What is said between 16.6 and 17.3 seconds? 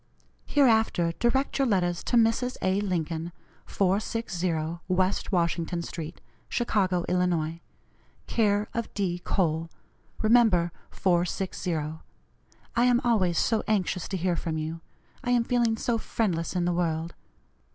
the world.